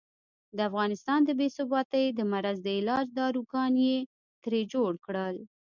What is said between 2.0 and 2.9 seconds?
د مرض د